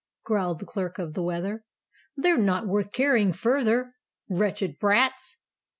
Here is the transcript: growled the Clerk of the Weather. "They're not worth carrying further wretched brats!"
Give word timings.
growled 0.25 0.57
the 0.57 0.65
Clerk 0.65 0.97
of 0.97 1.13
the 1.13 1.21
Weather. 1.21 1.63
"They're 2.17 2.35
not 2.35 2.65
worth 2.65 2.91
carrying 2.91 3.31
further 3.33 3.93
wretched 4.29 4.79
brats!" 4.79 5.37